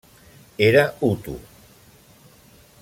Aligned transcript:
Era 0.69 0.85
hutu. 0.99 1.35